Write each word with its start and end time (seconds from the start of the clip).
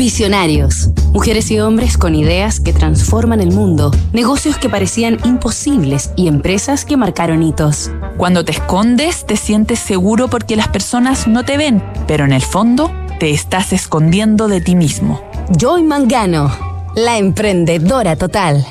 Visionarios. 0.00 0.88
Mujeres 1.12 1.50
y 1.50 1.60
hombres 1.60 1.98
con 1.98 2.14
ideas 2.14 2.58
que 2.58 2.72
transforman 2.72 3.42
el 3.42 3.52
mundo, 3.52 3.90
negocios 4.14 4.56
que 4.56 4.70
parecían 4.70 5.18
imposibles 5.26 6.10
y 6.16 6.26
empresas 6.26 6.86
que 6.86 6.96
marcaron 6.96 7.42
hitos. 7.42 7.90
Cuando 8.16 8.42
te 8.42 8.52
escondes, 8.52 9.26
te 9.26 9.36
sientes 9.36 9.78
seguro 9.78 10.28
porque 10.28 10.56
las 10.56 10.68
personas 10.68 11.28
no 11.28 11.44
te 11.44 11.58
ven, 11.58 11.84
pero 12.06 12.24
en 12.24 12.32
el 12.32 12.40
fondo 12.40 12.90
te 13.18 13.30
estás 13.30 13.74
escondiendo 13.74 14.48
de 14.48 14.62
ti 14.62 14.74
mismo. 14.74 15.20
Joy 15.58 15.82
Mangano, 15.82 16.50
la 16.96 17.18
emprendedora 17.18 18.16
total. 18.16 18.66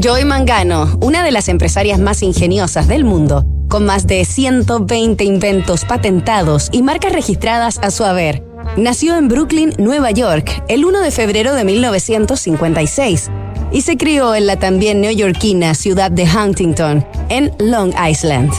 Joy 0.00 0.24
Mangano, 0.24 0.96
una 1.00 1.24
de 1.24 1.32
las 1.32 1.48
empresarias 1.48 1.98
más 1.98 2.22
ingeniosas 2.22 2.86
del 2.86 3.02
mundo, 3.02 3.44
con 3.70 3.86
más 3.86 4.06
de 4.06 4.24
120 4.26 5.24
inventos 5.24 5.86
patentados 5.86 6.68
y 6.72 6.82
marcas 6.82 7.12
registradas 7.12 7.78
a 7.78 7.90
su 7.90 8.04
haber. 8.04 8.42
Nació 8.76 9.16
en 9.16 9.28
Brooklyn, 9.28 9.72
Nueva 9.78 10.10
York, 10.10 10.62
el 10.68 10.84
1 10.84 11.00
de 11.00 11.10
febrero 11.10 11.54
de 11.54 11.64
1956 11.64 13.30
y 13.72 13.80
se 13.82 13.96
crió 13.96 14.34
en 14.34 14.46
la 14.46 14.56
también 14.56 15.00
neoyorquina 15.00 15.74
ciudad 15.74 16.10
de 16.10 16.24
Huntington, 16.24 17.06
en 17.28 17.52
Long 17.58 17.94
Island. 17.96 18.52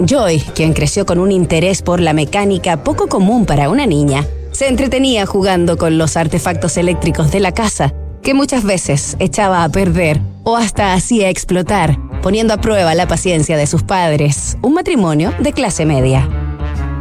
Joy, 0.00 0.40
quien 0.54 0.72
creció 0.72 1.06
con 1.06 1.20
un 1.20 1.30
interés 1.30 1.80
por 1.80 2.00
la 2.00 2.12
mecánica 2.12 2.82
poco 2.82 3.06
común 3.06 3.46
para 3.46 3.68
una 3.70 3.86
niña, 3.86 4.26
se 4.50 4.66
entretenía 4.66 5.26
jugando 5.26 5.78
con 5.78 5.96
los 5.96 6.16
artefactos 6.16 6.76
eléctricos 6.76 7.30
de 7.30 7.38
la 7.38 7.52
casa, 7.52 7.94
que 8.22 8.34
muchas 8.34 8.64
veces 8.64 9.16
echaba 9.20 9.62
a 9.62 9.68
perder 9.68 10.20
o 10.42 10.56
hasta 10.56 10.92
hacía 10.94 11.28
explotar 11.28 12.09
poniendo 12.22 12.54
a 12.54 12.58
prueba 12.58 12.94
la 12.94 13.08
paciencia 13.08 13.56
de 13.56 13.66
sus 13.66 13.82
padres, 13.82 14.56
un 14.62 14.74
matrimonio 14.74 15.32
de 15.38 15.52
clase 15.52 15.86
media. 15.86 16.28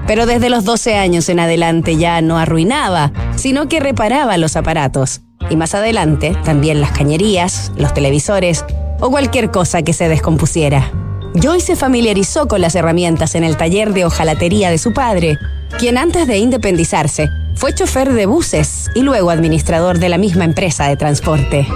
Pero 0.08 0.26
desde 0.26 0.50
los 0.50 0.66
12 0.66 0.96
años 0.96 1.30
en 1.30 1.40
adelante 1.40 1.96
ya 1.96 2.22
no 2.22 2.38
arruinaba, 2.38 3.12
sino 3.36 3.68
que 3.68 3.80
reparaba 3.80 4.38
los 4.38 4.56
aparatos. 4.56 5.22
Y 5.50 5.56
más 5.56 5.76
adelante 5.76 6.36
también 6.44 6.82
las 6.82 6.92
cañerías, 6.92 7.72
los 7.78 7.94
televisores 7.94 8.66
o 9.00 9.10
cualquier 9.10 9.52
cosa 9.52 9.82
que 9.82 9.94
se 9.94 10.10
descompusiera. 10.10 10.92
Joy 11.36 11.62
se 11.62 11.76
familiarizó 11.76 12.48
con 12.48 12.62
las 12.62 12.76
herramientas 12.76 13.36
en 13.36 13.44
el 13.44 13.56
taller 13.56 13.94
de 13.94 14.06
hojalatería 14.06 14.72
de 14.72 14.80
su 14.80 14.94
padre, 14.94 15.38
quien 15.78 15.98
antes 15.98 16.28
de 16.28 16.40
independizarse 16.40 17.30
fue 17.54 17.74
chofer 17.74 18.14
de 18.14 18.26
buses 18.26 18.90
y 18.96 19.02
luego 19.02 19.30
administrador 19.30 20.00
de 20.00 20.10
la 20.10 20.18
misma 20.18 20.46
empresa 20.46 20.88
de 20.88 20.98
transporte. 20.98 21.68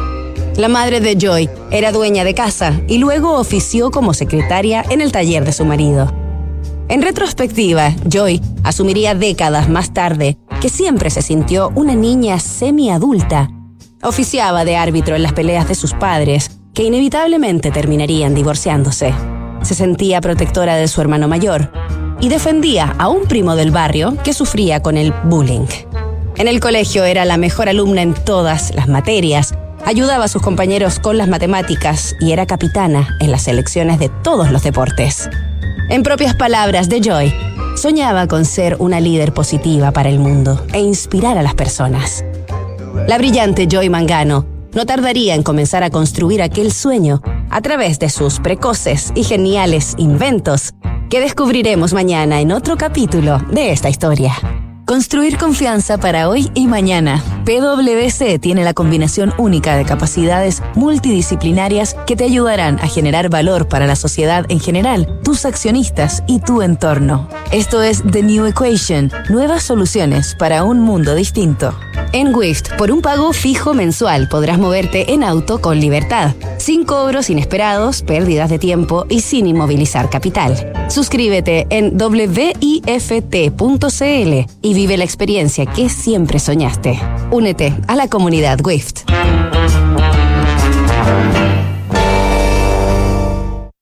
La 0.58 0.68
madre 0.68 1.00
de 1.00 1.18
Joy 1.20 1.50
era 1.72 1.92
dueña 1.92 2.23
de 2.23 2.36
casa 2.36 2.80
y 2.88 3.00
luego 3.00 3.40
ofició 3.40 3.90
como 3.90 4.14
secretaria 4.14 4.86
en 4.88 5.02
el 5.02 5.12
taller 5.12 5.45
de 5.45 5.52
su 5.52 5.66
marido. 5.66 6.14
En 6.90 7.02
retrospectiva, 7.02 7.92
Joy 8.08 8.40
asumiría 8.64 9.16
décadas 9.16 9.68
más 9.68 9.94
tarde 9.94 10.38
que 10.62 10.70
siempre 10.70 11.10
se 11.10 11.23
sintió 11.23 11.72
una 11.73 11.95
niña 11.95 12.40
semi-adulta. 12.40 13.50
Oficiaba 14.04 14.64
de 14.64 14.76
árbitro 14.78 15.16
en 15.16 15.23
las 15.23 15.34
peleas 15.34 15.68
de 15.68 15.73
sus 15.73 15.94
padres, 15.94 16.52
que 16.76 16.84
inevitablemente 16.84 17.72
terminarían 17.72 18.36
divorciándose. 18.36 19.12
Se 19.64 19.73
sentía 19.73 20.22
protectora 20.22 20.76
de 20.76 20.88
su 20.88 21.02
hermano 21.02 21.28
mayor 21.28 21.72
y 22.22 22.30
defendía 22.30 22.95
a 23.00 23.10
un 23.10 23.23
primo 23.23 23.56
del 23.56 23.72
barrio 23.72 24.17
que 24.23 24.36
sufría 24.36 24.84
con 24.84 24.98
el 24.98 25.14
bullying. 25.23 25.66
En 26.36 26.48
el 26.48 26.60
colegio 26.60 27.06
era 27.06 27.26
la 27.26 27.38
mejor 27.38 27.70
alumna 27.70 28.04
en 28.04 28.14
todas 28.14 28.73
las 28.76 28.88
materias 28.88 29.56
Ayudaba 29.86 30.26
a 30.26 30.28
sus 30.30 30.42
compañeros 30.42 31.00
con 31.00 31.17
las 31.17 31.28
matemáticas 31.28 32.16
y 32.22 32.31
era 32.31 32.45
capitana 32.45 33.17
en 33.20 33.31
las 33.31 33.44
selecciones 33.44 34.00
de 34.00 34.09
todos 34.09 34.50
los 34.50 34.64
deportes. 34.64 35.30
En 35.89 36.03
propias 36.03 36.36
palabras 36.36 36.88
de 36.88 37.02
Joy, 37.02 37.34
soñaba 37.76 38.28
con 38.28 38.45
ser 38.45 38.78
una 38.80 39.02
líder 39.02 39.34
positiva 39.34 39.92
para 39.92 40.08
el 40.08 40.20
mundo 40.20 40.66
e 40.72 40.80
inspirar 40.80 41.38
a 41.38 41.44
las 41.44 41.54
personas. 41.54 42.23
La 43.08 43.17
brillante 43.17 43.67
Joy 43.70 43.89
Mangano 43.89 44.45
no 44.73 44.86
tardaría 44.86 45.36
en 45.36 45.44
comenzar 45.44 45.83
a 45.83 45.89
construir 45.89 46.42
aquel 46.42 46.71
sueño 46.71 47.21
a 47.50 47.61
través 47.61 48.00
de 48.00 48.10
sus 48.10 48.39
precoces 48.39 49.11
y 49.15 49.23
geniales 49.26 49.95
inventos 49.98 50.73
que 51.10 51.20
descubriremos 51.20 51.94
mañana 51.94 52.39
en 52.39 52.54
otro 52.54 52.77
capítulo 52.77 53.39
de 53.52 53.71
esta 53.71 53.89
historia. 53.89 54.33
Construir 54.86 55.38
confianza 55.38 55.98
para 55.98 56.30
hoy 56.30 56.52
y 56.54 56.67
mañana. 56.67 57.23
PwC 57.45 58.39
tiene 58.39 58.64
la 58.64 58.73
combinación 58.73 59.33
única 59.37 59.76
de 59.76 59.83
capacidades 59.83 60.64
multidisciplinarias 60.76 61.95
que 62.08 62.15
te 62.15 62.23
ayudarán 62.23 62.80
a 62.80 62.87
generar 62.87 63.30
valor 63.30 63.67
para 63.67 63.86
la 63.86 63.98
sociedad 63.98 64.45
en 64.49 64.59
general, 64.59 65.20
tus 65.23 65.45
accionistas 65.45 66.23
y 66.26 66.39
tu 66.39 66.61
entorno. 66.61 67.27
Esto 67.52 67.82
es 67.82 68.02
The 68.09 68.23
New 68.23 68.45
Equation, 68.45 69.11
nuevas 69.30 69.64
soluciones 69.64 70.36
para 70.39 70.64
un 70.64 70.80
mundo 70.80 71.15
distinto. 71.15 71.76
En 72.14 72.33
Wift, 72.33 72.70
por 72.77 72.92
un 72.92 73.02
pago 73.02 73.33
fijo 73.33 73.73
mensual 73.73 74.30
podrás 74.30 74.59
moverte 74.59 75.14
en 75.14 75.23
auto 75.23 75.59
con 75.59 75.80
libertad, 75.80 76.36
sin 76.59 76.86
cobros 76.86 77.32
inesperados, 77.32 78.03
pérdidas 78.03 78.52
de 78.52 78.59
tiempo 78.59 79.08
y 79.09 79.21
sin 79.21 79.48
inmovilizar 79.48 80.11
capital. 80.11 80.71
Suscríbete 80.89 81.65
en 81.71 81.98
wift.cl 81.99 83.53
y 84.61 84.73
vive 84.73 84.98
la 84.98 85.03
experiencia 85.03 85.65
que 85.65 85.89
siempre 85.89 86.37
soñaste. 86.37 86.99
Únete 87.33 87.73
a 87.88 87.95
la 87.95 88.08
comunidad 88.08 88.60
WIFT. 88.64 89.10